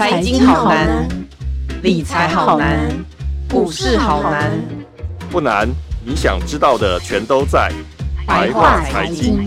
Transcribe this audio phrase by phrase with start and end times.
[0.00, 1.06] 财经好难，
[1.82, 2.88] 理财好难，
[3.50, 4.50] 股市好难。
[5.30, 5.68] 不难，
[6.02, 7.70] 你想知道的全都在
[8.26, 9.46] 白话财经。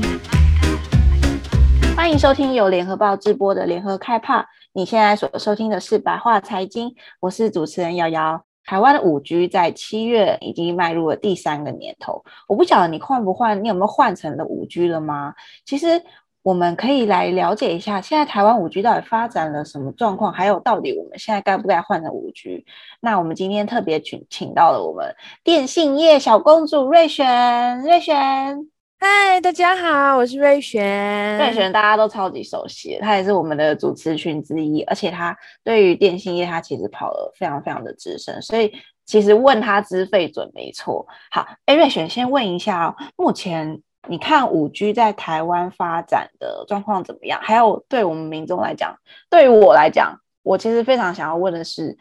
[1.95, 4.45] 欢迎收听由联合报直播的联合开帕。
[4.73, 8.39] 你现在所收听的是白话财经，我是主持人瑶瑶。
[8.63, 15.33] 台湾的五 G 在七月已经迈入了第三个年头，我不晓得你换不换，你有没有换成了五 G 了吗？
[15.65, 15.99] 其实。
[16.43, 22.65] 我们可以来了解一下，现在台湾五 G 到底发展了什么状况，还有到底我们现在该不该换成五 G？
[22.99, 31.37] 那我们今天特别请请到了我们电信业小公主瑞璇，瑞璇，嗨，大家好，我是瑞璇。
[31.37, 38.69] 瑞璇大家都超级熟悉，她也是我们的主持群之一，而且她对于电信业，她其实跑得非常非常的资深，所以
[39.05, 41.07] 其实问她资费准没错。
[41.31, 43.81] 好，哎，瑞璇先问一下哦，目前。
[44.07, 47.39] 你看五 G 在台湾发展的状况怎么样？
[47.41, 48.95] 还有对我们民众来讲，
[49.29, 51.97] 对于我来讲，我其实非常想要问的是，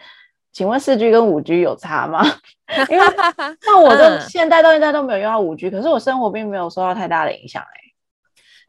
[0.53, 2.25] 请问四 G 跟五 G 有差吗？
[2.91, 3.05] 因为
[3.67, 7.82] 那我就现在到现在都没有用到五 G，可是我生活并没有受到太大的影响哎。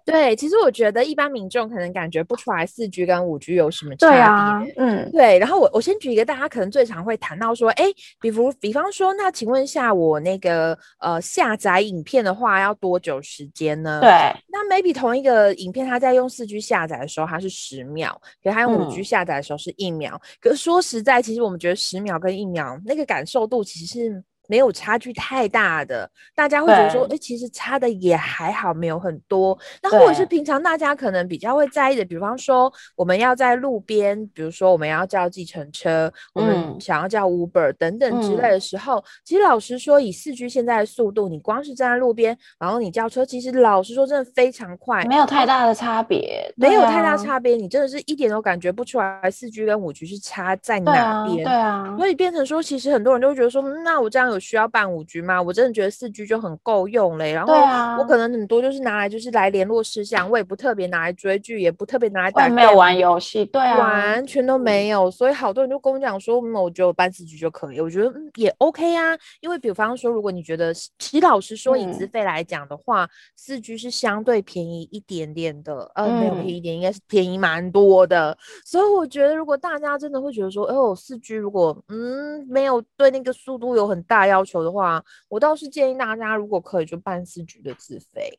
[0.05, 4.17] 对，其实我觉得一般民众可能感觉不出来四 G 跟五 G 有什么差别。
[4.17, 5.39] 对啊，嗯，对。
[5.39, 7.85] 然后我我先举一个大家可能最常会谈到说，哎，
[8.19, 13.99] 比如比方说，那请问一下我那个呃下载影片的话要多久时间呢？
[14.01, 14.09] 对。
[14.49, 18.11] 那 maybe 同一个影片，它在用四 G 下载的时候它是十秒，
[18.43, 20.19] 可是它用五 G 下载的时候是一秒。
[20.21, 20.27] 嗯。
[20.41, 24.23] 可是说实在，其实我们觉得十秒跟一秒那个感受度其实是。
[24.47, 29.55] 没有差距太大的，大家会觉得说，哎，其实差的也还好，没有很多。
[29.83, 45.43] 那或者是平常大家可能比较会在意的，比方说我们要在路边，比如说我们要叫计程车，嗯、我们想要叫 Uber 等等之类的时候，嗯、其实老实说，以四 G 现在的速度，你光是站在路边，然后你叫车，其实老实说真的非常快，没有太。
[45.43, 51.43] 大的差别，没有太大差别，你真的是一点都感觉不出来四 G 跟五 G 是差在哪边。
[51.43, 55.41] 对啊，对啊，所以变成说，其实很多人都会觉得说，那我这样有需要办五 G 吗？
[55.41, 57.31] 我真的觉得四 G 就很够用嘞。
[57.31, 57.53] 然后
[57.99, 62.49] 我可能很多就是拿来就是来联络事项，我也不特别拿来追剧，也不特别拿来打。
[62.49, 65.09] 没有玩游戏，对啊，完全都没有。
[65.09, 67.79] 所以好多人就跟我讲说，那我就办四 G 就可以。
[67.79, 75.91] 我觉得也 OK 啊，因为比方说，如果你觉得，其实老实说，以资费来讲的话，四 G 是相对便宜一点点的。
[75.95, 78.37] 呃，没有便宜一点，应该是便宜蛮多的。
[78.65, 88.37] 所以我觉得，如果大家真的会觉得说，哎呦，四 G 如果嗯没有对那个速度有很大要求的话，我倒是建议大家，如果可以就办四局的自费。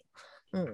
[0.52, 0.66] 嗯，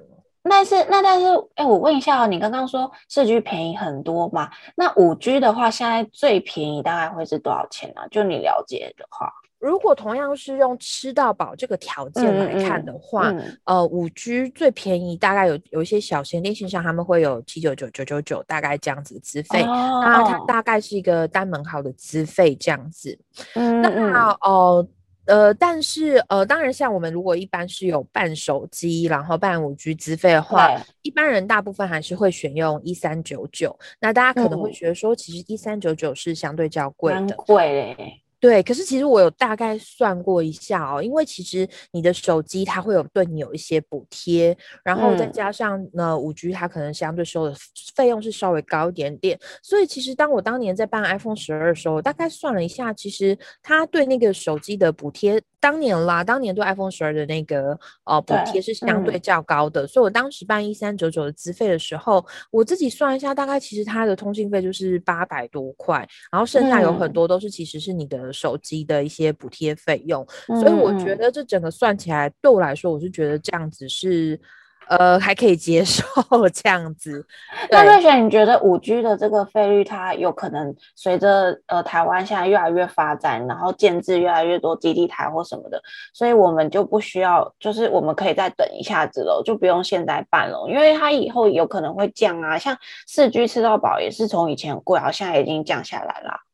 [0.43, 4.51] 但是那但是，哎、欸，我问一下哦，你刚刚说四 G 便宜很多嘛？
[4.77, 8.09] 那五 G 的话，现在最便宜大概会是多少钱呢、啊？
[8.09, 23.19] 就你了解的话，如果同样是用吃到饱这个条件来看的话，嗯嗯、呃，五 G 最便宜大概有有一些小型电信商他们会有七九九九九九，大概这样子的资费，哦、那它大概是一个单门号的资费这样子。
[23.55, 24.77] 嗯，那哦。
[24.77, 24.89] 呃
[25.31, 30.69] 呃，但是呃，当然，像我们如果一般是有办手机，然后办五 G 资费的话，
[31.03, 33.79] 一般人大部分还是会选用一三九九。
[34.01, 38.21] 那大家可能会觉得说，其实一三九九是相对较贵的，贵嘞。
[38.41, 47.55] 对，可是其实我有大概算过一下哦，因为其实你的手机它会有对你有一些补贴，然后再加上呢，五 G 它可能相对收的
[47.95, 68.30] 费用是稍微高一点点，所以其实当我当年在办 iPhone 十二的时候，我大概算了一下，其实它对那个手机的补贴，当年啦，当年对 iPhone 十二的那个呃补贴是相对较高的，嗯、所以我当时办一三九九的资费的时候，我自己算一下，大概其实它的通信费就是八百多块，然后剩下有很多都是其实是你的。
[68.33, 70.27] 手机的一些补贴费用，
[70.61, 74.41] 所以我觉得这整个算起来，对我来说，我是觉得这样子是，
[74.89, 76.05] 呃，还可以接受
[76.53, 77.25] 这样子。
[77.71, 85.81] 那瑞雪，你觉得五 G 的这个费率，它有可能随着呃台湾现在越来越发展，然后建置越来越多基地台或什么的，
[86.13, 92.59] 所以我们就不需要，就是我们可以再等一下子了，就不用现在办了，因为它以后有可能会降啊。
[92.59, 92.77] 像
[93.07, 96.50] 四 G 吃到饱也是从以前贵，然后现在已经降下来了。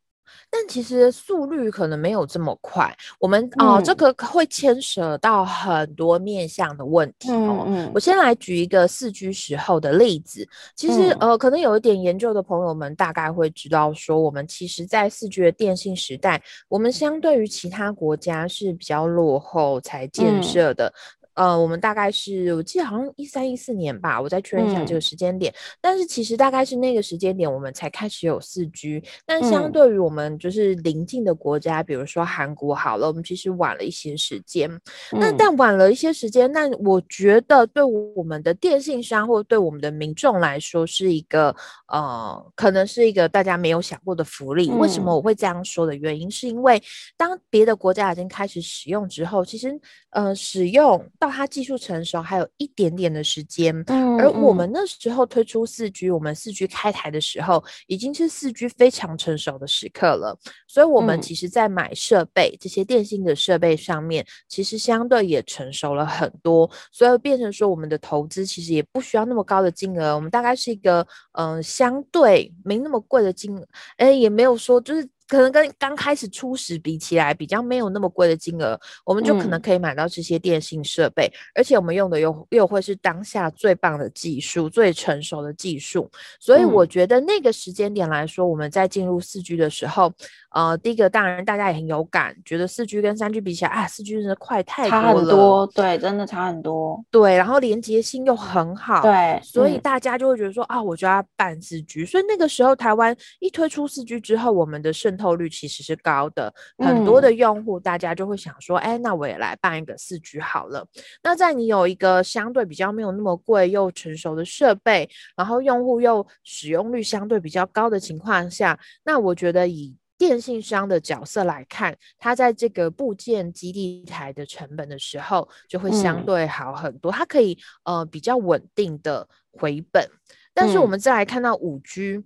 [0.51, 7.65] 但其实速率可能没有这么快，我们哦、呃，这个会牵涉到很多面向的问题哦。
[7.67, 20.93] 嗯嗯、我先来举一个四 G 时候的例子，其实、嗯、呃，可能有一点研究的朋友们大概会知道说，我们其实在四 G 的电信时代，我们相对于其他国家是比较落后才建设的。
[21.37, 25.53] 嗯呃，我们大概是我记得好像一三一四年吧，我再确认一下这个时间点。
[25.53, 29.03] 嗯、但是其实大概是那个时间点，我们才开始有四 G。
[29.25, 34.71] 但相对于我们就是邻近的国家，嗯、比如说韩国，好了，我们其实晚了一些时间。
[35.13, 41.55] 嗯、那但晚了一些时间，那我觉得对我们的电信商或对我们的民众来说，是一个
[41.89, 44.71] 呃，可能是一个大家没有想过的福利。
[44.71, 46.83] 嗯、为什么我会这样说的原因，是因为
[47.17, 49.79] 当别的国家已经开始使用之后，其实
[50.11, 54.69] 呃，使用到它技术成熟还有一点点的时间，嗯、而我们。
[54.73, 60.37] 那时候推出四 G，我们四 G 开台的时候已经是四 G 非常成熟的时刻了，
[60.67, 61.37] 所以我们其。
[61.37, 73.69] 实在买设备、嗯、这些电信的设备上面，其实相对也成熟了很多，所以变成说我们的投资其实也不需要那么高的金额，我们大概是一个嗯、呃、相对没那么贵的金额，
[73.99, 75.07] 哎，也没有说就是。
[75.29, 90.13] 可能跟刚开始初始比起来，比较没有那么贵的金额，我们就可能可以买到这些电信设备，嗯、而且我们用的又又会是当下最棒的技术、最成熟的技术，所以我觉得那个时间点来说，我们在进入四 G 的时候，
[90.51, 110.87] 呃，第一个当然大家也很有感，觉得四 G 跟三 G 比起来啊，四 G 真的快太多了，差很多，对，真的差很多，对，然后连接性又很好，对，所以大家就会觉得说、嗯、啊，我就要办四 G，所以那个时候台湾一推出四 G 之后，我们的渗透率其实是高的，很多的用户大家就会想说，哎、嗯，那我也来办一个四 G 好了。
[111.23, 130.09] 那在你有一个相对比较没有那么贵又成熟的设备，然后用户又使用率相对比较高的情况下，那我觉得以电信商的角色来看，它在这个部件基地台的成本的时候，就会相对好很多，嗯、它可以呃比较稳定的回本。
[130.55, 132.25] 但是我们再来看到五 G。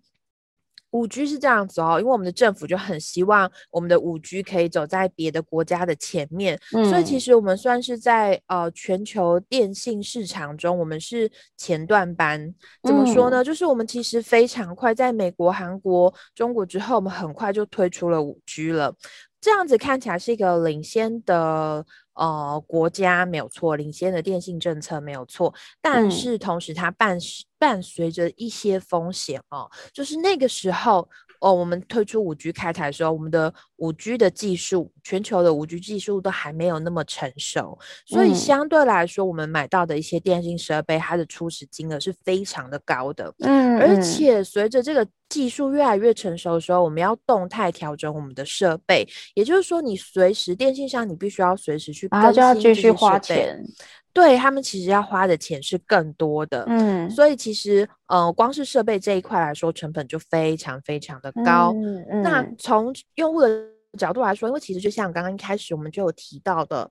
[0.92, 12.54] 五 G 是这样子哦，因为我们的政府就很希望我们的五 G 可以走在别的国家的前面，嗯、所以其实我们算是在呃全球电信市场中，我们是前段班。
[12.82, 13.42] 怎么说呢？
[13.42, 18.94] 嗯、就是我们其实非常快，在美国、韩国、中国之后，我们很快就推出了五 G 了。
[19.40, 21.84] 这样子看起来是一个领先的
[22.20, 27.18] 呃国家，没有错，领先的电信政策没有错，但是同时它伴
[27.58, 31.08] 伴随着一些风险哦，就是那个时候。
[31.42, 43.32] 哦，我们推出五 G 开台的时候，我们的五 G 的技术，全球的五 G 技术都还没有那么成熟，所以相对来说，我们买到的一些电信设备，它的初始金额是非常的高的。
[43.38, 53.64] 嗯，而且随着这个技术越来越成熟的时候，我们要动态调整我们的设备，也就是说，你随时电信上你必须要随时去更新，就要继续花钱。
[54.12, 61.72] 对，他们其实要花的钱是更多的，嗯，所以其实呃，光是设备这一块来说，成本就非常非常的高。
[61.76, 63.48] 嗯嗯、那从用户的
[63.96, 66.90] 角度来说，因为其实就像刚刚一开始我们就有提到的，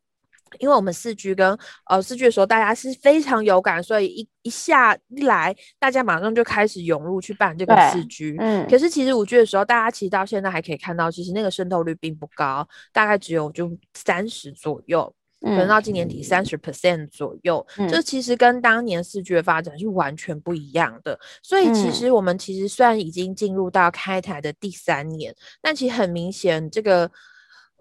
[0.58, 1.58] 因为我们四 G 跟
[1.90, 8.36] 呃四 G 的时候，大家是非常有感，所以一一下一来，大家马上就开始涌入去办这个四 G。
[8.40, 15.14] 嗯，可是其实五 G 的时候，大家其实到现在还可以看到，其实那个渗透率并不高，大概只有就三十左右。
[15.42, 21.18] 可能到今年底三十 percent 左右，嗯、这其实跟当年四 G 的发展是完全不一样的。
[21.42, 27.10] 所以其实我们其实虽然已经进入到开台的第三年，嗯、但其实很明显，这个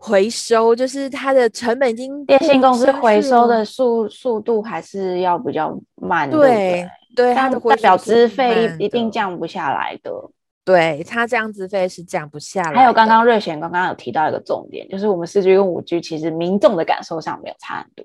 [0.00, 10.11] 回收就是它的成本已经电信公司回收的速速度还是要比较慢，对对，对，它的代表资费一定降不下来的。
[10.65, 12.75] 对，它这样资费是降不下来。
[12.75, 18.05] 还有刚刚瑞贤刚刚有提到一个重点，就是我们四 G 跟五 G 其实民众的感受上没有差很多。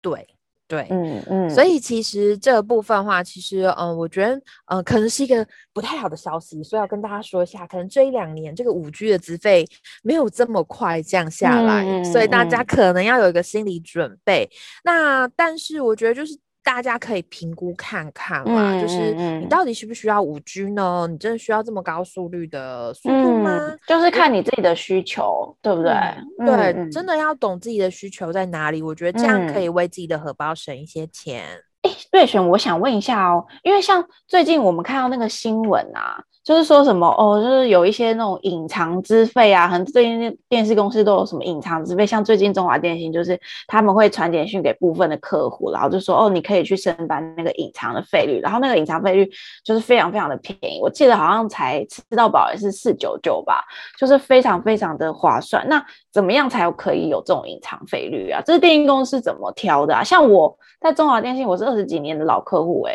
[0.00, 0.33] 对
[0.66, 1.50] 对，嗯嗯。
[1.50, 4.42] 所以其实这部分的话，其实嗯、呃，我觉得嗯、
[4.78, 9.66] 呃，可能是一个不太好的消息，所以要跟大家说一下，可能这一两年这个五 G 的资费
[10.02, 14.44] 没有这么快降下来，嗯、所以大家可能要有一个心理准备。
[14.44, 16.38] 嗯、那但是我觉得就是。
[16.64, 21.06] 大家可以评估看看嘛，嗯、就是你到底需不需要五 G 呢？
[21.08, 23.50] 你真的需要这么高速率的速度吗？
[23.60, 25.92] 嗯、就是看你自己的需求，对不对？
[26.40, 28.82] 嗯、对，嗯、真的要懂自己的需求在哪里。
[28.82, 31.44] 我觉得这样可以为自己的荷包省一些钱。
[31.82, 36.24] 哎、嗯，瑞璇，我想问一下哦，因为像最近我们看到那个新闻啊。
[36.44, 49.26] 就是说什么哦，就是有一些那种隐藏资费啊，很最近电视公司都有什么隐藏资费，像最近中华电信就是他们会传简讯给部分的客户，然后就说哦，你可以去申办那个隐藏的费率，然后那个隐藏费率
[49.64, 53.64] 就是非常非常的便宜，我记得好像才吃到饱也是四九九吧，
[53.98, 55.66] 就是非常非常的划算。
[55.66, 55.82] 那
[56.12, 58.42] 怎么样才有可以有这种隐藏费率啊？
[58.44, 60.04] 这是电信公司怎么挑的啊？
[60.04, 62.94] 像我在中华电信，我是二十几年的老客户诶、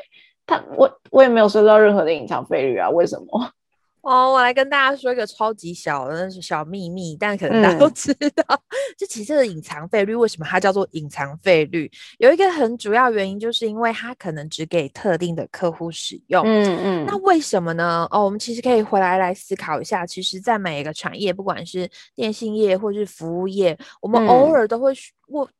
[0.49, 3.49] 他我我也没有收到任何的隐藏费率啊，为什么？
[4.01, 8.57] 哦，我来跟大家说一个超级小的小秘密，但可能大家都知道，嗯、
[8.97, 11.91] 就其实这个隐藏费率为什么它叫做隐藏费率？
[12.17, 16.43] 有一个很主要原因，就是因为它可能只给特定的客户使用。
[16.45, 17.05] 嗯嗯。
[17.05, 18.07] 那为什么呢？
[18.09, 24.93] 哦，我们其实可以回来来思考一下，其实，在每一个产业，不管是电信业或是服务业，我们偶尔都会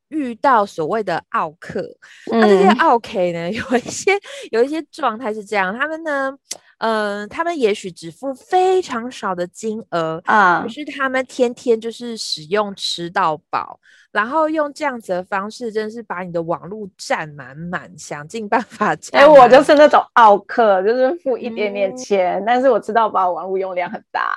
[0.10, 1.82] 遇到所谓的奥客。
[2.32, 4.12] 嗯、那这些奥客呢， 有一些
[4.52, 6.38] 有一些状态是这样，他们呢。
[6.82, 13.78] 嗯、呃，他们也许只付非常少的金额啊，可是他们天天就是使用吃到饱，
[14.14, 18.94] 然后用这样子的方式，真的是把你的网络占满满，想尽办法。
[19.12, 24.34] 哎、欸，我就是那种奥客，就是付一点点钱，嗯、但是我知道把网络用量很大。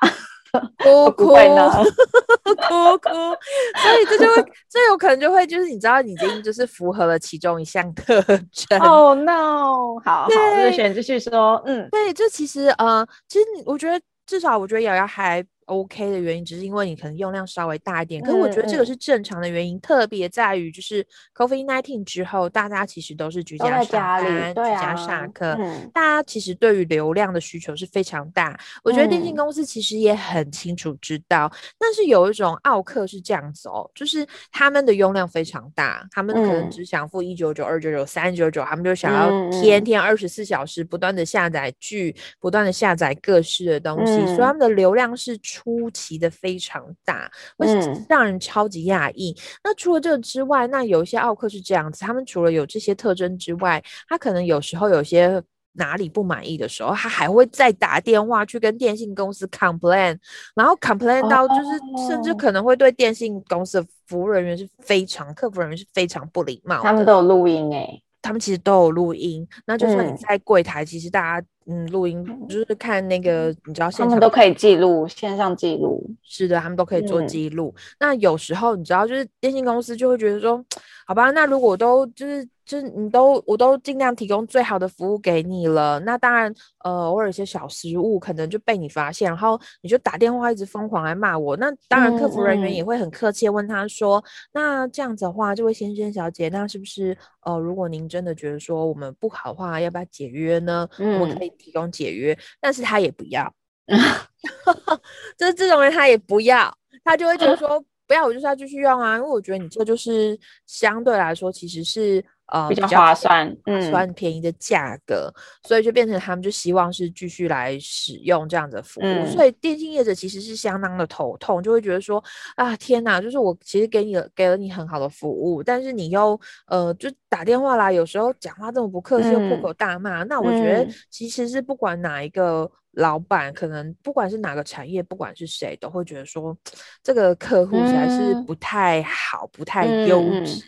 [0.82, 8.78] 哭 哭哭哭，所以这就会，这有可能就会，就是你知道，你已经就是符合了其中一项特征。
[8.80, 15.44] 哦、oh, no，好好，就选继续说，嗯，对，这其实呃，其实你我觉得至少我觉得瑶瑶还。
[15.72, 28.58] OK 的原因只是因为你可能用量稍微大一点，嗯、可是我觉得这个是正常的原因，嗯、特别在于就是 COVID-19 之后，大家其实都是居家上班、居家上课，嗯、大家其实对于流量的需求是非常大。
[28.82, 45.38] 我觉得电信公司其实也很清楚知道，嗯、但是有一种奥客是这样子哦，就是他们的用量非常大，他们可能只想付一九九、二九九、三九九，他们就想要天天二十四小时不断的下载剧，不断的下载各式的东西，嗯、所以他们的流量是。
[45.62, 47.66] 出奇的非常大，会
[48.08, 49.32] 让人超级讶异。
[49.32, 55.40] 嗯、那除了这个之外，那有一些奥克是这样子，他们除了有这些特征之外，他可能有时候有些
[55.74, 60.18] 哪里不满意的时候，他还会再打电话去跟电信公司 complain，
[60.54, 66.82] 然后 complain 到就是甚至可能会对电信公司的服务人员是非常客服人员是非常不礼貌。
[66.82, 69.46] 他们都有录音诶、欸，他们其实都有录音。
[69.66, 71.46] 那就算你在柜台，嗯、其实大家。
[71.66, 76.04] 嗯，录音就是看那个，你知道现场，他们都可以记录，线上记录。
[76.22, 77.72] 是的，他们都可以做记录。
[77.76, 80.64] 嗯、那有时候你知道，就是电信公司就会觉得说，
[81.06, 86.52] 好吧，那如果都就是就是你都我都尽量提供最好的服务给你了，那当然
[86.84, 91.56] 呃偶尔一些小失误可能就被你发现，然后你就打电话一直疯狂来骂我。
[91.56, 100.88] 那当然客服人员也会很客气问他说，嗯、那这样子的话，这位先生小姐，那是不是呃如果您真的觉得说我们不好的话，要不要解约呢？
[100.98, 101.52] 嗯、我可以。
[101.58, 103.52] 提供解约，但是他也不要，
[105.36, 107.78] 就是这种人他也不要，他就会觉得说
[108.08, 112.24] 不要，我就是要继续用啊，因为我觉得你这就是相对来说其实是。
[112.52, 122.22] 呃，比较划算，划算便宜的价格，嗯、所以就变成他们就希望是继续来使用这样的服务，嗯、所以电信业者其实是相当的头痛，就会觉得说
[122.54, 136.54] 啊，天哪，就是我其实给你了给了你很好的服务，但是你又呃就打电话来，有时候讲话这么不客气，又破口大骂，嗯、那我觉得其实是不管哪一个老板，可能不管是哪个产业，不管是谁，都会觉得说
[137.02, 140.58] 这个客户实在是不太好，嗯、不太优质。
[140.58, 140.62] 嗯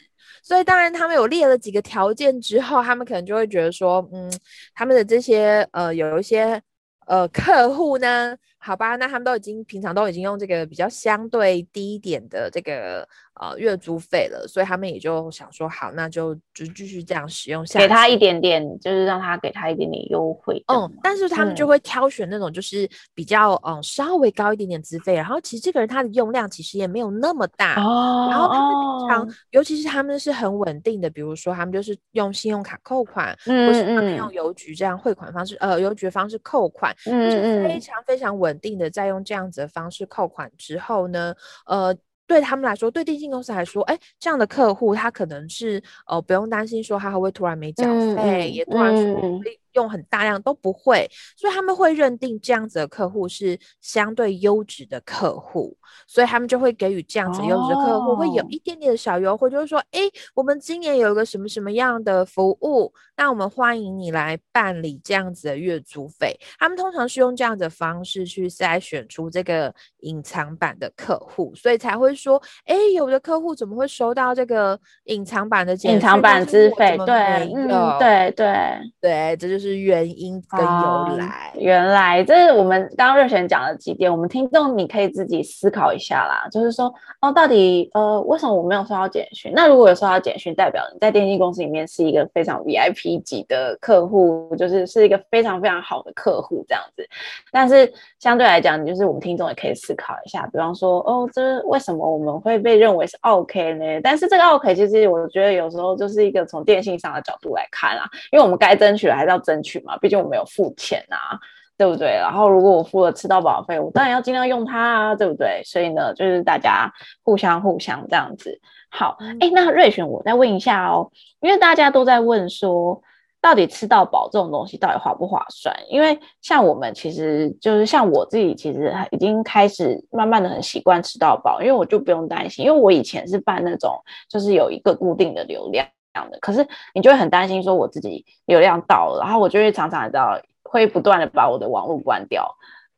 [0.44, 4.30] 所以当然，他们有列了几个条件之后，他们可能就会觉得说，嗯，
[4.74, 6.60] 他们的这些呃，有一些
[7.06, 13.06] 呃客户呢，好吧，那他们都已经平常都已经用这个比较相对低一点的这个。
[13.40, 20.62] 呃，月租费了，所以他们也就想说，好，那就就继续这样使用下去，给他一点点，就是让他给他一点点优惠。
[20.68, 28.28] 嗯，但是他们就会挑选那种就是比较嗯稍微高一点点资费，然后其实这个人他的用量其实也没有那么大哦。
[28.30, 41.34] 然后他们平常，哦、尤其是他们是很稳定的，比如说他们就是用信用卡扣款，嗯、或是他们用邮局这样汇款方式，呃，邮局方式扣款，嗯嗯，非常非常稳定的，在用这样子的方式扣款之后呢，
[41.66, 41.96] 呃。
[42.26, 47.84] 对他们来说，对电信公司来说，哎，这样的客户他可能是呃不用担心说他会不会突然没缴
[48.16, 55.76] 费，嗯、也突然说会用很大量都不会，所以他们会认定这样子的客户是相对优质的客户，
[56.06, 60.00] 所以他们就会给予这样子优质的客户会有一点点的小优惠，就是说，哎，
[60.34, 66.38] 我们今年有一个什么什么样的服务，那我们欢迎你来办理这样子的月租费。
[66.58, 76.96] 他们通常是用这样子的方式去筛选出这个隐藏版的客户，所以才会说，哎，有的客户怎么会收到这个隐藏版的隐藏版资费？
[77.04, 79.63] 对，嗯，对对对，这就是。
[79.64, 86.46] 是原因跟由来，哦、原来这是我们刚刚热璇讲了几点，我们听众你可以自己思考一下啦。
[86.50, 86.92] 就是说，
[87.22, 89.50] 哦，到底呃，为什么我没有收到简讯？
[89.56, 97.08] 那如果有收到简讯，代表你在电信公司里面是一个非常 VIP 级的客户，就是是一个非常非常好的客户这样子。
[97.50, 97.90] 但是
[98.20, 104.00] 相对来讲，就是我们听众也可以思考一下，比方说，哦，这为什么我们会被认为是 OK 呢？
[104.02, 109.53] 但是这个 OK 其实我觉得有时候就是一个从电信上的角度来看啊，因为我们该争取的还是要争。
[109.54, 111.38] 争取嘛，毕竟我没有付钱啊。
[111.76, 112.10] 对不对？
[112.10, 115.60] 然后如果我付了吃到饱费，我当然要尽量用它啊，对不对？
[115.64, 116.88] 所以呢，就是大家
[117.24, 118.60] 互相互相这样子。
[118.90, 123.02] 好，哎，那瑞璇，我再问一下哦，因为大家都在问说，
[123.40, 125.74] 到底吃到饱这种东西到底划不划算？
[125.88, 135.84] 因为像我们其实就是像我自己，其实已经开始慢慢的很习惯吃到饱，因为我就不用担心，因为我以前是办那种就是有一个固定的流量
[136.14, 142.48] 样的，可是你就会很担心说我自己流量到了，然后我就会常常到会不断的把我的网络关掉。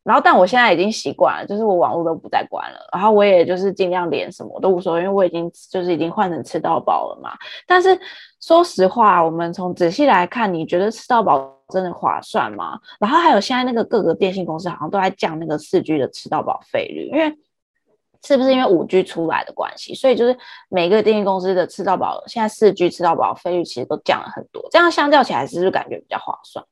[0.02, 7.32] 然后，但我现在已经习惯了，就是我网络都不再关了，然后我也就是尽量连什么都无所谓，因为我已经就是已经换成吃到饱了嘛。
[7.66, 7.98] 但是
[8.40, 12.78] 说实话，我们从仔细来看，你觉得吃到饱真的划算吗？
[13.00, 17.36] 然后还有现在那个各个电信公司好像都在降那个四 G 的吃到饱费率，因为
[18.22, 19.94] 是不是因为五 G 出来的关系？
[19.94, 20.36] 所以就是
[20.68, 26.64] 每个电信公司的吃到饱现在四 G 吃到饱费率其实都降了很多，这样相较起来是不是感觉比较划算？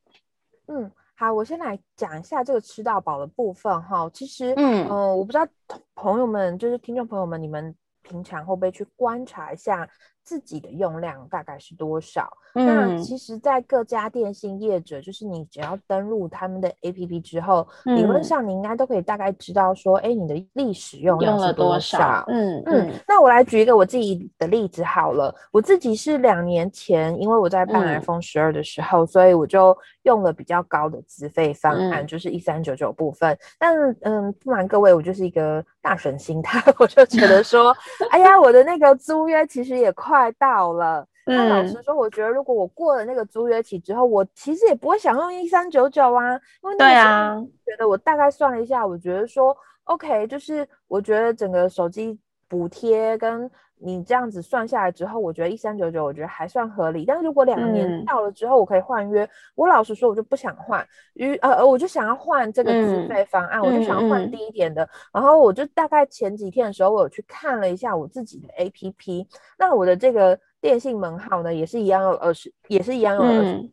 [0.67, 0.91] 嗯。
[1.17, 4.09] 好，我先来讲一下这个吃到饱的部分哈。
[4.13, 5.47] 其实，嗯、呃，我不知道
[5.95, 9.87] 朋友们，就是听众朋友们，你们平常会不会去观察一下？
[10.25, 12.29] 自己的用量大概是多少？
[12.55, 22.23] 嗯、那其实，在各家电信业者，就是你只要登录他们的 APP 之后，嗯、理论上你应该都可以大概知道说，哎，你的历史用量是多少？
[22.27, 22.91] 嗯嗯。
[23.07, 33.37] 那我来举一个我自己的例子好了，我自己是两年前，因为我在办 iPhone 十二的时候，嗯、所以我就用了比较高的资费方案，嗯、就是一三九九部分。
[33.59, 37.75] 但嗯，不瞒各位，我就是一个大神心态， 我就觉得说，
[38.11, 40.14] 哎呀，我的那个租约其实也快。
[40.15, 53.49] 快到了，那老实说，我觉得如果我过了那个租约期之后，我其实也不会想用一三九九啊，因为那个时候觉得我大概算了一下，我觉得说，OK，就是我觉得整个手机补贴跟。
[53.77, 57.03] 你这样子算下来之后，我觉得一三九九，我觉得还算合理。
[57.05, 60.83] 但是如果两年到了之后，我可以换约，嗯、我老实说，我就不想换。
[61.15, 64.81] 于呃，我就想要换这个资费方案，嗯、我就想要换低一点的。
[64.85, 69.27] 嗯、然后我就大概前几天的时候，我有去看了一下我自己的 APP。
[69.59, 73.55] 那我的这个电信门号呢，也是一样有二十，也是一样有二十。
[73.55, 73.71] 嗯、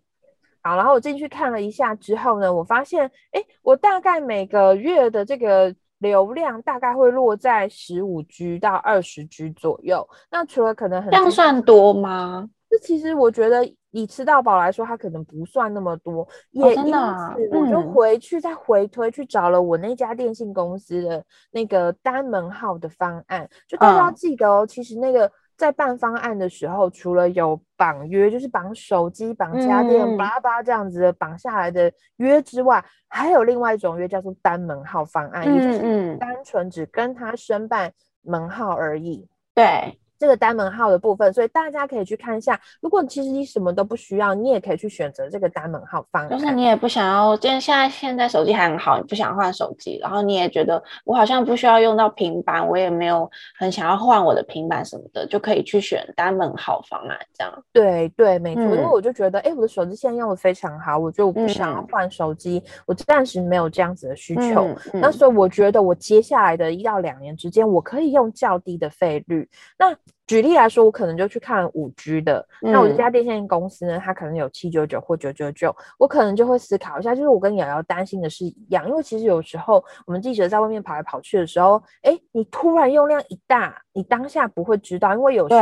[0.63, 5.73] 好，然后我进去看了一下之后呢，我发现，哎，我大概每个月的这个。
[6.03, 10.07] 流量大概会落在十五 G 到二十 G 左右。
[10.31, 12.51] 那除了可能很这样算多吗？
[12.69, 16.27] 这其实我觉得以吃到饱来说，它可能不算那么多。
[16.51, 23.49] 也因此，我就回去再回推去找了我那家电信公司的那个单门号的方案。
[23.69, 25.31] 就大家要记得哦，其实那个。
[25.57, 39.29] 在办方案的时候，除了有绑约，就是绑手机、绑家电、巴拉巴拉这样子的绑下来的约之外，还有另外一种约叫做单门号方案，嗯、也就是单纯只跟他申办门号而已。
[39.55, 39.99] 对。
[40.23, 42.57] 这个单门号的部分，所以大家可以去看一下。
[42.81, 46.31] 如果其实你什么都不需要，你也可以去选择这个单门号方案。
[46.31, 57.65] 就是你也不想要，现在现在手机还很好，你不想换手机，然后你也觉得我好像不需要用到平板，我也没有很想要换我的平板什么的，就可以去选单门号方案这样。
[57.73, 58.63] 对对，没错。
[58.63, 64.69] 嗯、因为我就觉得，哎，我的手机现在用的非常好，我觉得我不想要换手机，嗯、我暂时没有这样子的需求。
[64.93, 69.49] 那所以我觉得我接下来的一到两年之间，我可以用较低的费率。
[69.77, 69.93] 那
[70.33, 85.61] 举例来说，我可能就去看五 G 的，嗯、那我这家电信公司呢，它可能有七九九或九九九，我可能就会思考一下，就是我跟瑶瑶担心的是一样，因为其实有时候我们记者在外面跑来跑去的时候，哎，你突然用量一大，你当下不会知道，因为有时候。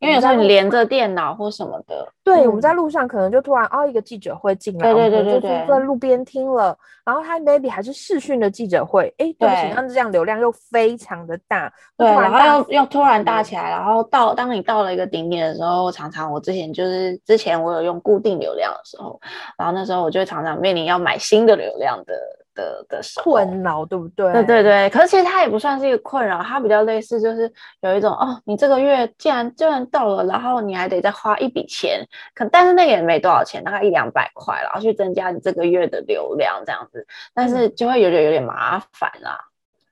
[0.00, 19.20] 因为有时候你连着电脑或什么的，对，我们在路上可能就突然哦，一个记者会进来，对对对对，就在路边听了，然后他 maybe 还是视讯的记者会，哎，对不起，那这样流量又非常的大，对，然后又又突然大起来，然后到当你到了一个顶点的时候，常常我之前就是之前我有用固定流量的时候，
[19.58, 22.14] 然后那时候我就常常面临要买新的流量的。
[22.58, 24.32] 的的困扰，对不对？
[24.32, 27.50] 对对对，可是其实它也不算是一个困扰，它比较类似，就是
[27.82, 39.38] 有一种哦，你这个月既然既然到了，然后你还得再花一笔钱，可但是那个也没多少钱，大概一两百块，然后去增加你这个月的流量这样子，但是就会有点有点麻烦啦。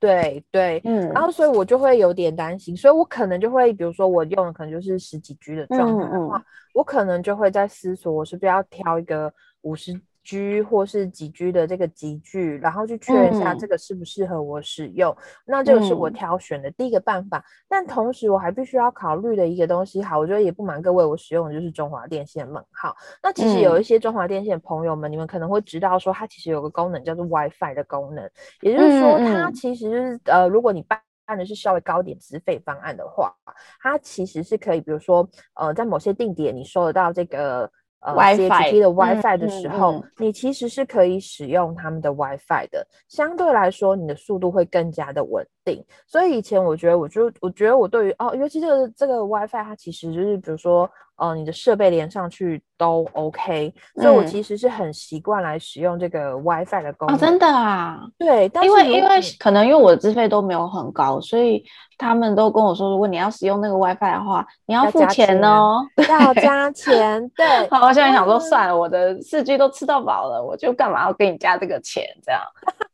[0.00, 9.98] 对对，嗯，然后所以我就会有点担心，所以我可能就会，比如说我用的可能就是十几 G 的状态的话，嗯嗯，我可能就会在思索，我是不是要挑一个五十。
[10.26, 15.12] G 或是几居的这个集聚，然后去确认一下这个适不适合我使用。
[15.12, 17.38] 嗯、那这个是我挑选的第一个办法。
[17.38, 22.96] 嗯、但同时我还必须要考虑的一个东西，好，我觉得也不瞒各位，我使用的就是中华电信门号。
[23.22, 28.28] 那其实有一些中华电信的朋友们，嗯、你们可能会知道说，它其实有个功能叫做 WiFi 的功能，
[28.62, 31.00] 也就是说，它其实、就是、呃，如果你办
[31.38, 33.32] 的是稍微高点资费方案的话，
[33.80, 37.70] 它其实是可以，比如说呃，在某些定点你收得到这个。
[38.00, 40.00] 呃 WiFi 的 WiFi 的时候，嗯嗯。
[40.00, 45.84] 嗯、你其实是可以使用他们的 WiFi 的，相对来说你的速度会更加的稳定。
[46.06, 50.88] 所以以前我觉得，我就我觉得我对于哦，尤其这个这个 WiFi 它其实就是比如说。
[51.18, 57.16] 呃，你的设备连上去都 OK，所以我其实是很习惯来使用这个 WiFi 的功能。
[57.16, 58.02] 哦，真的啊？
[58.18, 61.64] 对，但是因为因为可能因为我的资费都没有很高，所以
[61.96, 67.26] 他们都跟我说，如果你要使用那个 WiFi 的话，你要付钱哦，要加钱。
[67.34, 72.04] 对，好，我现在想说，算了，我的四 G 都吃到饱了，我就干嘛要给你加这个钱？
[72.22, 72.42] 这样。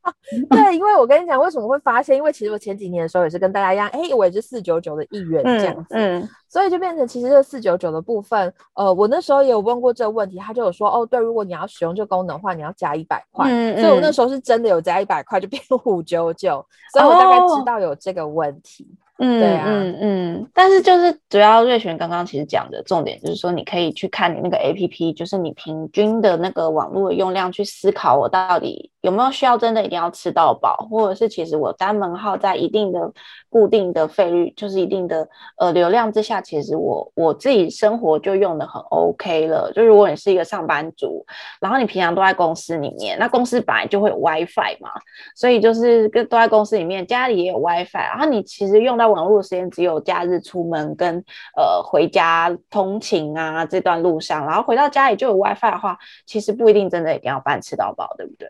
[0.50, 2.16] 对，因为我跟你讲，为什么会发现？
[2.16, 5.94] 因为其实我前几年的时候也是跟大家一样，哎，我也是四九九的一员这样子。
[5.94, 6.20] 嗯。
[6.20, 13.48] 嗯所以就变成其实这四九九的部分，呃，我那时候也有问过这个问题，他就有说，哦，对，如果你要使用这个功能的话，你要加一百块。
[13.48, 13.80] 嗯嗯。
[13.80, 16.62] 所以我那时候是真的有加一百块，就变五九九。
[16.92, 18.86] 所以我大概知道有这个问题。
[18.92, 33.12] 哦嗯，对啊，嗯嗯，但是就是主要瑞璇刚刚其实讲的重点就是说，你可以去看你那个 APP，就是你平均的那个网络的用量，去思考我到底有没有需要真的一定要吃到饱，或者是其实我单门号在一定的
[33.48, 39.70] 固定的费率，就是一定的呃流量之下，其实我我自己生活就用的很 OK 了。
[39.72, 41.24] 就如果你是一个上班族，
[41.60, 44.90] 然后你平常都在公司里面，那公司本来就会有 WiFi 嘛，
[45.36, 49.12] 所以就是跟都在公司里面，家里也有 WiFi，然后你其实用到。
[49.12, 51.22] 网络的时间只有假日出门跟
[51.54, 58.48] 呃回家通勤啊，这段路上，然后回到家里就有 WiFi 的话，其实不一定真的一定要办吃到饱，对不对？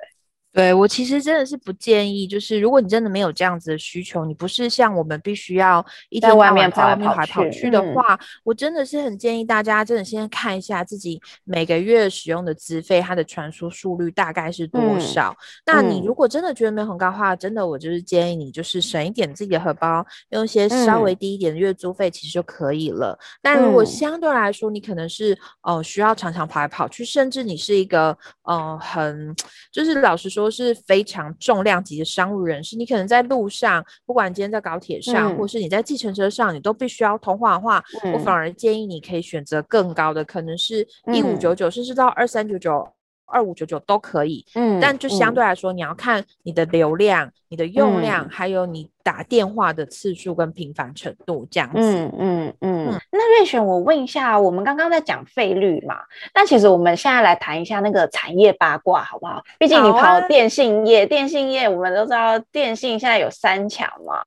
[0.53, 15.31] 对，我其实真的是不建议，就是如果你真的没有这样子的需求，你不是像我们必须要一天到晚在外面跑来跑去，的话，嗯，我真的是很建议大家真的先看一下自己每个月使用的资费，它的传输速率大概是多少。
[15.31, 23.19] 嗯、那你如果真的觉得没有很高的话，真的我就是建议你就是省一点自己的荷包，用一些稍微低一点的月租费，其实就可以了。
[23.41, 29.35] 但如果相对来说，你可能是呃需要常常跑来跑去，甚至你是一个呃很
[29.73, 30.42] 就是老实说。
[30.43, 42.87] 都是非常重量级的商务人士，你可能在路上，不管今天在高铁上，嗯、或是你在计程车上，你都必须要通话的话，嗯、我反而建议你可以选择更高的，可能是一五九九，甚至到二三九九。
[43.33, 51.81] 二五九九都可以，嗯，但就相对来说，你要看你的流量、嗯、你的用量，还有你打电话的次数跟频繁程度这样子。
[51.81, 52.89] 嗯嗯嗯。
[52.91, 55.97] 嗯，那瑞璇，我问一下，我们刚刚在讲费率嘛？
[56.33, 59.43] 但其实我们现在来谈一下那个产业八卦，好不好？
[59.59, 64.23] 毕竟你跑电信业，啊、电信业我们都知道，电信现在有三强嘛。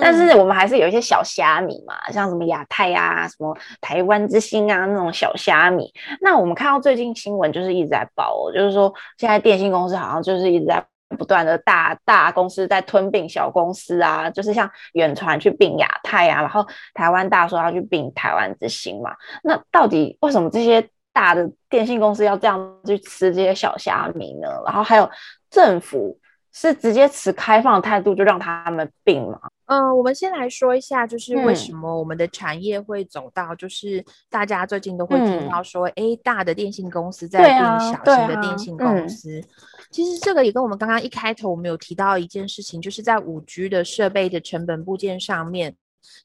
[0.00, 5.92] 但是我们还是有一些小虾米嘛，像什么亚太啊、什么台湾之星啊那种小虾米。
[6.20, 10.84] 那我们看到最近新闻就是一直在报，就是说现在电信公司好像就是一直在
[11.18, 19.14] 不断的大大公司在吞并小公司啊，就是像远传去并亚太啊，然后台湾大说要去并台湾之星嘛。
[19.42, 24.48] 那到底为什么这些大的电信公司要这样去吃这些小虾米呢？
[24.64, 25.10] 然后还有
[25.50, 26.18] 政府。
[26.56, 29.40] 是直接持开放态度就让他们并吗？
[29.66, 37.58] 嗯、呃，我们先来说一下，就是为什么我们的产业会走到，就是大家最近都会听到说，哎、嗯，大的电信公司在并
[37.92, 39.40] 小型的电信公司。
[39.40, 45.76] 啊啊、其实这个也跟我们刚刚一开头我们有提到一件事情，就是在五 G 的设备的成本部件上面，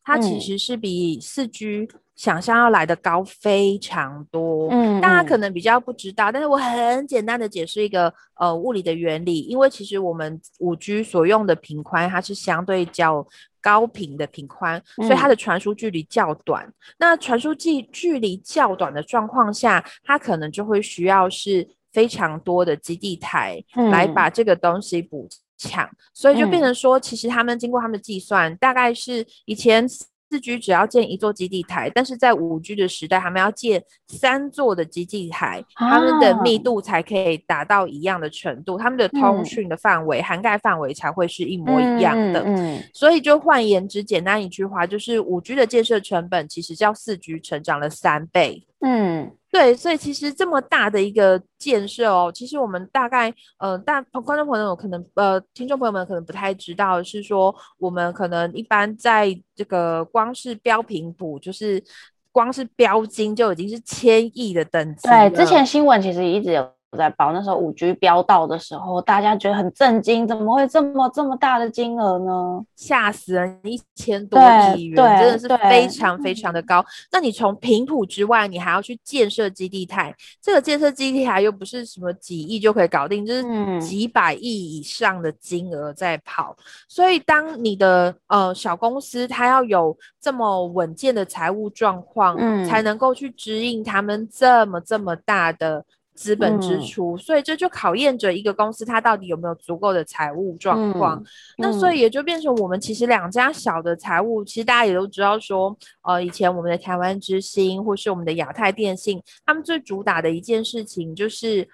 [0.04, 1.88] 它其实是比四 G。
[2.20, 13.26] 想象要来的高非常多，嗯，大家可能比较不知道，但是我很简单的解释一个呃物理的原理，因为其实我们五 G 所用的频宽它是相对较
[13.62, 16.66] 高频的频宽，所以它的传输距离较短。
[16.66, 25.26] 嗯、那传输距距离较短的状况下，它可能就会需要是非常多的基地台来把这个东西补
[25.58, 29.88] 强，嗯、所以就变成说，其实他们经过他们的计算，大概是以前。
[30.30, 42.42] 四 G 只要建一座基地台，但是在五 G 的时代，他们要建三座的基地台，啊、他们的密度才可以达到一样的程度，他们的通讯的范围、嗯、涵盖范围才会是一模一样的。
[42.42, 48.68] 嗯嗯、所以就换言之，简单一句话，就是五 G 的建设成本其实叫四 G 成长了三倍。
[48.82, 49.32] 嗯。
[49.52, 61.84] 对，所以其实这么大的一个建设哦，其实我们大概呃，但观众朋友可能呃，听众朋友们可能不太知道，是说我们可能一般在这个光是标频谱，就是
[62.32, 65.08] 光是标金就已经是千亿的等级。
[65.08, 72.66] 对，之前新闻其实一直有在报，那时候五 G 飙到的时候，大家觉得很震惊，怎么会这么这么大的金额呢？
[72.76, 74.40] 吓死人，一千多
[74.76, 76.84] 亿元，真的是非常非常的高。
[77.12, 83.44] 那你从平谱之外，你还要去建设基地台，这个建设基地台又不是什么几亿就可以搞定，就是
[83.80, 86.56] 几百亿以上的金额在跑。
[86.58, 95.86] 嗯、所以当你的呃小公司，它要有这么稳健的财务状况，嗯、才能够去支应他们这么这么大的。
[96.20, 101.24] 资本支出，嗯、所以这就考验着一个公司它到底有没有足够的财务状况。
[101.58, 111.66] 那所以也就变成我们其实两家小的财务，其实大家也都知道说，呃，以前我们的台湾之星或是我们的亚太电信，他们最主打的一件事情就是，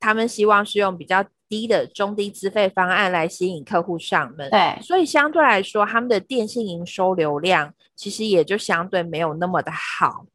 [0.00, 4.50] 他们希望是用比较低的中低资费方案来吸引客户上门。
[4.50, 10.26] 对，所以相对来说，他们的电信营收流量其实也就相对没有那么的好。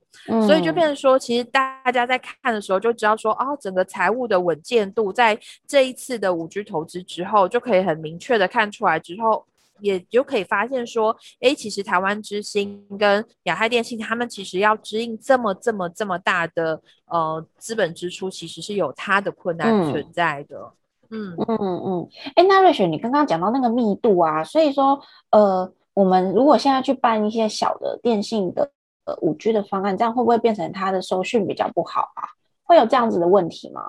[0.46, 9.00] 所以就变成说，其实大家在看的时候就知道说，哦，整个财务的稳健度，在这一次的五 G 投资之后，就可以很明确的看出来。
[9.00, 9.46] 之后
[9.80, 20.72] 也就可以发现说，哎，其实台湾之星跟亚太电信他们其实要支应这么这么这么大的呃资本支出，其实是有它的困难存在的。
[21.10, 25.00] 嗯嗯嗯，哎、嗯，那瑞雪，你刚刚讲到那个密度啊，所以说，
[25.32, 28.70] 呃，我们如果现在去办一些小的电信的。
[29.08, 32.28] 呃，五 G 的方案，这样会不会变成它的收讯比较不好啊？
[32.64, 33.82] 会有这样子的问题吗？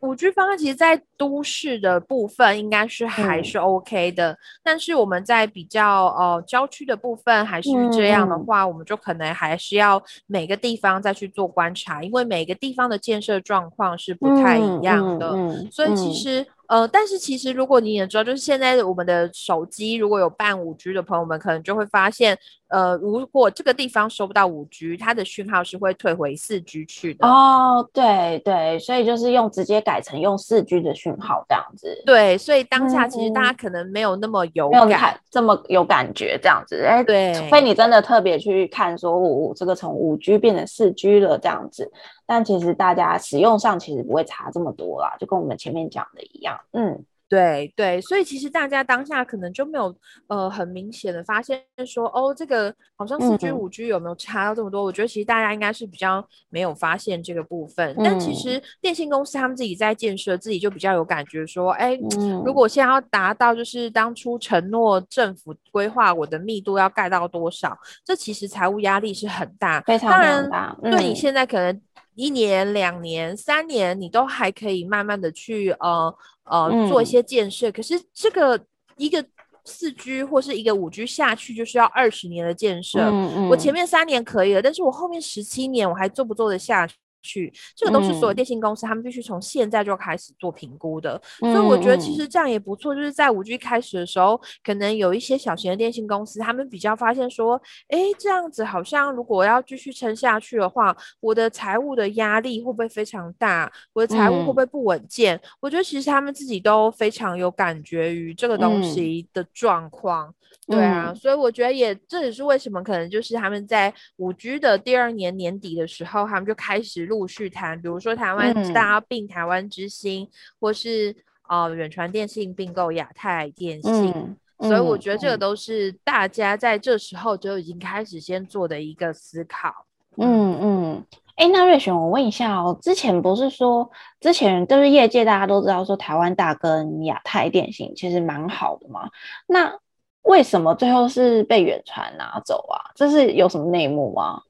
[0.00, 15.32] 五 G 方案其实，在都市的部分应该是还是 OK 的，嗯、但是我们在比较呃郊区的部分，还是这样的话，嗯、我们就可能还是要每个地方再去做观察，因为每个地方的建设状况是不太一样的，
[15.70, 16.44] 所以其实。
[16.70, 22.38] 呃，但是其实如果你也知道，就是现在我们的手机如果有办五 G 的朋友们，可能就会发现，
[22.70, 27.26] 呃，如果这个地方收不到五 G，它的讯号是会退回四 G 去的。
[27.26, 32.02] 哦，对对，所以就是用直接改成用四 G 的讯号这样子。
[32.06, 36.84] 对，所以当下其实大家可能没有那么有感，嗯、这么有感觉这样子。
[36.84, 41.90] 哎，对，除非你真的特别去看说，我这个从五 G 变成四 G 了这样子。
[42.24, 46.56] 但其实大家使用上其实不会差这么多啦，就跟我们前面讲的一样。
[46.72, 49.94] 嗯，对对，所以其实大家当下可能就没有
[50.26, 54.82] 呃很明显的发现说，哦，这个好像四 G 五 G 有没有差到这么多？
[54.82, 57.94] 嗯、我觉得其实大家应该是比较没有发现这个部分。
[57.96, 70.76] 嗯、但其实电信公司他们自己在建设，自己就比较有感觉说，哎，嗯、如果现在要达到就是当初承诺政府规划我的密度要盖到多少，这其实财务压力是很大，非常大。
[70.80, 71.80] 当然，对你现在可能。
[72.14, 77.70] 一年、两年、三年，你都还可以慢慢的去呃呃做一些建设。
[77.70, 78.60] 嗯、可是这个
[78.96, 79.24] 一个
[79.64, 82.98] 四 G 或是一个五 G 下去，就需要二十年的建设。
[83.00, 86.86] 嗯嗯、我前面三年可以了，但是我后面十七年我还做不做得下
[87.22, 87.52] 去？
[87.76, 92.94] 这个都是所有电信公司，他们必须从现在就开始做评估的，嗯、所以我觉得其实这样也不错。
[92.94, 103.70] 就是在五 G 开始的时候，可能有一些小型的电信公司，他们比较发现说，哎，这样子好像如果要继续撑下去的话，我的财务的压力会不会非常大？
[103.92, 105.36] 我的财务会不会不稳健？
[105.36, 110.28] 嗯、我觉得其实他们自己都非常有感觉于这个东西的状况。
[110.28, 110.34] 嗯
[110.66, 121.14] 对啊，嗯、所以我觉得也这也是为什么可能就是他们在五 G 的第二年年底的时候，他们就开始陆续谈，比如说台湾大家并台湾之星，嗯、或是
[121.48, 129.84] 呃远传电信并购亚太电信，所以我觉得这个都是大家在这时候就已经开始先做的一个思考。
[130.16, 139.10] 嗯嗯，哎、嗯，那瑞璇，我问一下哦，之前不是说之前就是业界大家都知道说台湾大跟亚太电信其实蛮好的嘛，
[139.46, 139.78] 那。
[140.24, 142.76] 为什么最后是被远传拿走啊？
[142.94, 144.42] 这是有什么内幕吗？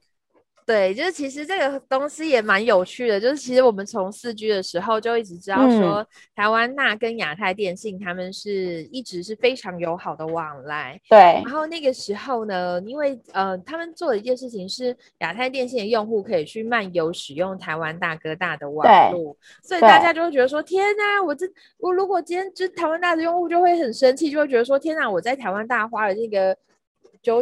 [0.71, 10.97] 对，就是其实这个东西也蛮有趣的，就是其实我们从四 G 的时候就一直知道说，嗯、台湾那跟亚太电信他们是一直是非常友好的往来。
[11.09, 11.17] 对。
[11.17, 21.45] 然后那个时候呢，因为呃，他们做的一件事情是亚太电信的用户可以去漫游使用台湾大哥大的网络，所以大家就会觉得说，天哪，我这
[21.79, 26.55] 我如果今天就台湾大的用户就会很生气，就会觉得说，天哪，我在台湾大花了这个。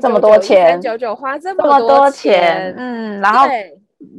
[0.01, 3.47] 这么多钱，九九花这么多钱，嗯，然后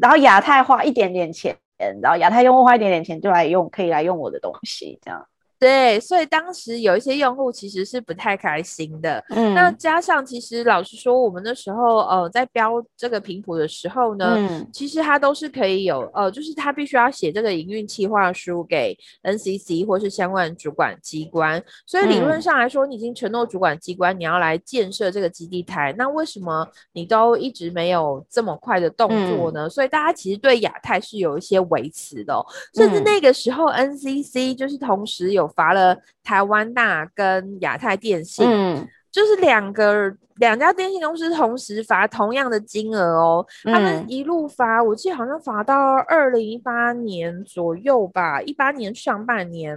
[0.00, 1.56] 然后亚太花一点点钱，
[2.02, 5.26] 然后亚太用户花一点点钱就来用，可以来用我的东西，这样。
[5.60, 9.22] 对，所以当时有一些用户其实是不太开心的。
[9.28, 21.62] 嗯，那加上其实老实说，我们那时候呃在标这个频谱的时候呢，嗯、其实它都是可以有呃，就是他必须要写这个营运计划书给 NCC 或是相关主管机关。
[21.84, 29.66] 所以理论上来说，你已经承诺主管机关你要来建设这个基地台，那为什么你都一直没有这么快的动作呢？
[29.66, 32.40] 嗯、所以大家其实对亚太是有一些维持的、哦，
[32.74, 35.49] 甚至那个时候 NCC 就是同时有。
[35.50, 45.76] 罚了台湾大跟亚太电信，嗯，就是两个两家电信公司同时罚同样的金额哦，嗯、他们一路罚，我记得好像罚到
[46.08, 49.76] 二零一八年左右吧，一八年上半年，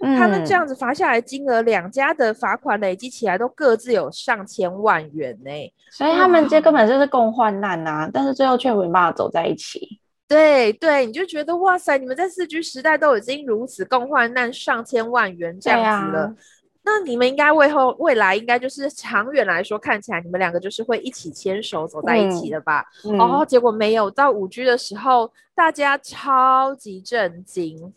[0.00, 5.50] 嗯、他们这样子罚下来金额，两家的罚款累积起来都各自有上千万元呢，
[5.90, 10.00] 所以他们这根本就是共患难呐、但是最后却没办法走在一起。
[10.28, 16.34] 对对，你就觉得哇塞，你们在四 G 时代都已经如此共患难，上千万元这样子了，啊、
[16.82, 22.84] 那你们应该未后未来应该就是长远来说，看起来你们两个就是会一起牵手走在一起的吧？
[23.04, 27.92] 嗯嗯、哦，结果没有，到五 G 的时候，大家超级震惊，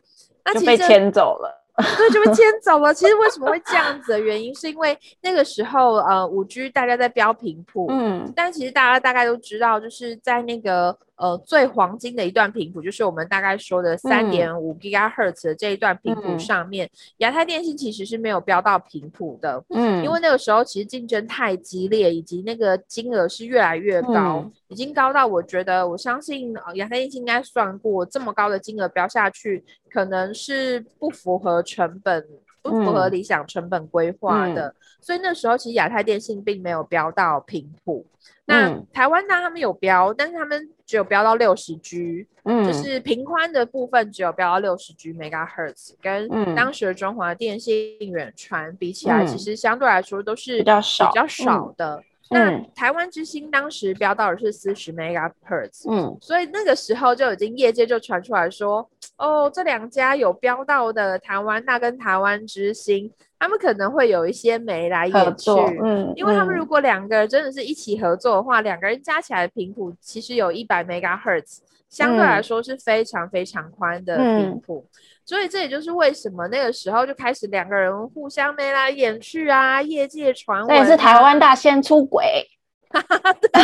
[0.45, 1.65] 那其实就被牵走了。
[1.97, 2.93] 对，就被牵走了。
[2.93, 10.95] 其实为什么会这样子的原因，是因为那个时候呃，五 G 大家在标频谱，嗯，但其实大家大概都知道，就是在那个。
[11.19, 32.25] 呃，最黄金的一段频谱，就是我们大概说的三点五 GHz 的这一段频谱上面，亚、嗯、太电信其实是没有标到频谱的，嗯，因为那个时候其实竞争太激烈，以及那个金额是越来越高，嗯、已经高到我觉得，我相信亚太电信应该算过这么高的金额标下去，可能是不符合成本。
[32.69, 38.05] 不符合理想成本规划的，嗯、所以那时候其实亚太电信并没有标到频谱。
[38.45, 52.03] 那、嗯、台湾呢，他们有标，但是他们只有标到六十 G，嗯，就是频宽的部分只有标到六十 G megahertz，跟当时的中华电信远传比起来，其实相对来说都是比较少比较少的。
[52.29, 58.87] 那台湾之星当时标到的是四十 megahertz，嗯，所以那个时候就已经业界就传出来说，
[59.17, 65.49] 哦，这两家有标到的台湾那跟台湾之星，他们可能会有一些眉来眼去，
[65.83, 74.85] 嗯，因为他们如果两个人真的是一起合作的话，两个人加起来的频谱其实有一百 megahertz，相对来说是非常非常宽的频谱。
[75.29, 82.43] 所以这也就是为什么那个时候就开始两个人互相眉来眼去啊，业界传闻，那也是台湾大仙出轨。
[82.89, 83.61] 对，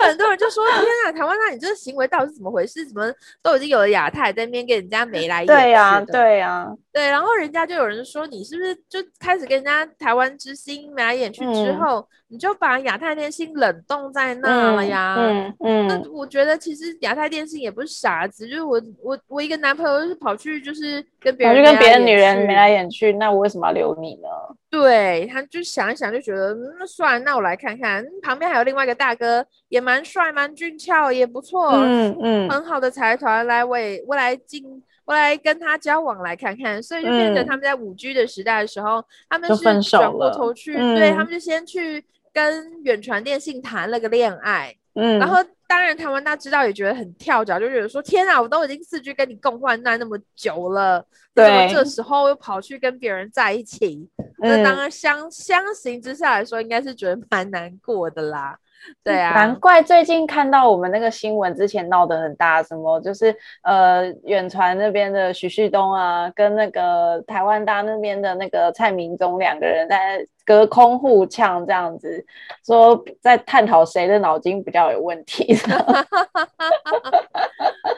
[0.00, 2.84] 很多人就说：“天啊，台湾那你这个行为到底是怎么回事？
[2.84, 3.08] 怎么
[3.40, 7.08] 都已经有了亚太在那边跟人家眉来眼去？”对呀、啊，对呀、啊，对。
[7.08, 15.86] 然后人家就有人说：“你是不是就开始跟人家台湾之星眉来眼去之后，嗯、你就把亚太电信冷冻在那了呀？”嗯嗯。
[15.86, 24.28] 嗯，那我觉得其实亚太电信也不是傻子，就是我我我一个男朋友就是跑去就是跟别人去跟别的女人眉来眼去，那我为什么要留你呢？
[24.70, 28.04] 对，他就想一想，就觉得那算了，那我来看看。
[28.22, 34.62] 旁边还有另外一个大哥，也蛮帅，蛮俊俏，也不错，嗯嗯，很好的财团来为未来进，
[35.08, 36.82] 未来跟他交往来看看。
[36.82, 45.44] 所以就变成他们在五 G 的时代的时候，嗯、他们是转过头去，对他们就先去跟远传电信谈了个恋爱，嗯，然后。
[45.70, 54.08] 当然，台湾大家知道也觉得很跳脚，就觉得说：“天啊，我都已经四 G 跟你共患难那么久了，对，怎么这时候又跑去跟别人在一起？”
[54.40, 58.58] 那、嗯、当然相相形之下来说，应该是觉得蛮难过的啦。
[59.04, 72.24] 对啊，难怪最近看到我们那个新闻，之前闹得很大，什么就是呃远传那边的徐旭东啊，跟那个台湾大那边的那个蔡明忠两个人在隔空互呛，这样子
[72.64, 75.54] 说在探讨谁的脑筋比较有问题。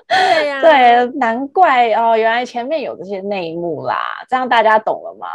[0.09, 0.63] 对呀、啊，
[1.07, 5.29] 对，难怪哦，原来前面有这些内幕啦，这样大家懂了吗？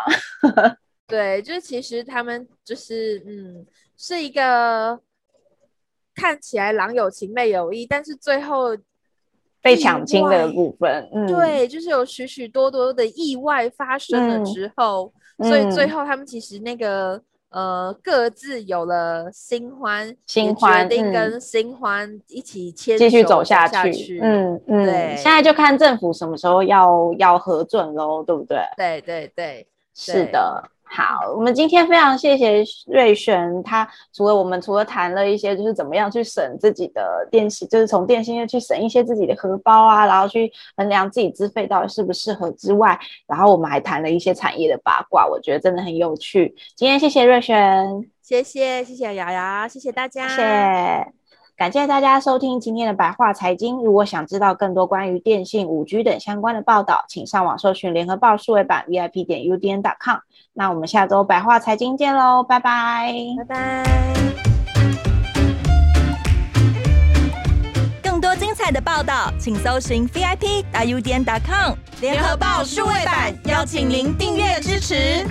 [1.07, 4.99] 对，就是其实他们就是嗯，是一个。
[6.15, 8.75] 看起来郎有情妹有意，但是最后
[9.61, 17.15] 被抢亲的部分，嗯，对，就是有许许多多的意外发生了之后，嗯、所以最后他们其实那个、
[17.49, 28.59] 嗯、呃各自有了新欢，新欢决定跟新欢一起牵继续走下去，嗯嗯，对，现在就看政府什么时候要要核准喽，对不对？
[28.77, 30.69] 对对对，是的。
[30.95, 46.55] 好，我们今天非常谢谢瑞璇，他除了我们除了谈了一些就是怎么样去省自己的电信，就是从电信业去省一些自己的荷包啊，然后去衡量自己资费到底适不适合之外，然后我们还谈了一些产业的八卦，我觉得真的很有趣。
[46.77, 51.24] 今天谢谢瑞璇，谢谢谢谢瑶瑶，谢谢大家，谢谢。
[51.57, 53.77] 感谢大家收听今天的白话财经。
[53.77, 60.17] 如果想知道更多关于电信、五 G 等相关的报道，请上网搜寻联合报数位版 VIP 点 UDN.com。
[60.51, 63.85] 那我们下周白话财经见喽，拜拜，拜拜。
[68.03, 75.25] 更多精彩的报道，请搜寻 VIP 点 UDN.com 联合报数位版，邀请您订阅支持。